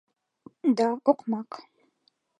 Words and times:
Да, 0.77 0.87
окмак! 1.11 1.49